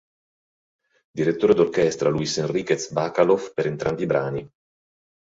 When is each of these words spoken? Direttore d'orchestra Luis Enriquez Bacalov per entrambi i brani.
Direttore 1.19 1.53
d'orchestra 1.59 2.09
Luis 2.15 2.37
Enriquez 2.43 2.85
Bacalov 2.99 3.45
per 3.59 3.67
entrambi 3.73 4.01
i 4.07 4.09
brani. 4.15 4.43